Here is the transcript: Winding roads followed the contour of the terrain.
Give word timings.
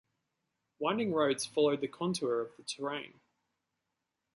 Winding 0.79 1.13
roads 1.13 1.45
followed 1.45 1.81
the 1.81 1.87
contour 1.87 2.41
of 2.41 2.57
the 2.57 2.63
terrain. 2.63 3.19